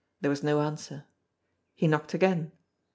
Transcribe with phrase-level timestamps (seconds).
[0.19, 1.05] There was no answer.
[1.75, 2.53] He knocked again.